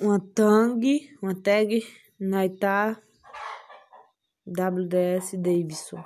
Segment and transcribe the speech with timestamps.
[0.00, 1.84] uma tag, uma tag
[2.18, 3.00] Naita
[4.46, 6.02] WDS Davidson.